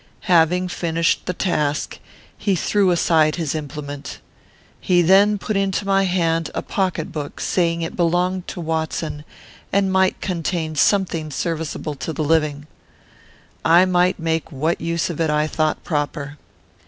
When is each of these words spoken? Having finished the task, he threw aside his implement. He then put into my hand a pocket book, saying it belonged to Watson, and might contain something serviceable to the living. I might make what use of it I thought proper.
Having 0.21 0.69
finished 0.69 1.27
the 1.27 1.33
task, 1.33 1.99
he 2.35 2.55
threw 2.55 2.89
aside 2.89 3.35
his 3.35 3.53
implement. 3.53 4.17
He 4.79 5.03
then 5.03 5.37
put 5.37 5.55
into 5.55 5.85
my 5.85 6.05
hand 6.05 6.49
a 6.55 6.63
pocket 6.63 7.11
book, 7.11 7.39
saying 7.39 7.83
it 7.83 7.95
belonged 7.95 8.47
to 8.47 8.59
Watson, 8.59 9.23
and 9.71 9.91
might 9.93 10.19
contain 10.19 10.73
something 10.73 11.29
serviceable 11.29 11.93
to 11.93 12.13
the 12.13 12.23
living. 12.23 12.65
I 13.63 13.85
might 13.85 14.17
make 14.17 14.51
what 14.51 14.81
use 14.81 15.11
of 15.11 15.21
it 15.21 15.29
I 15.29 15.45
thought 15.45 15.83
proper. 15.83 16.37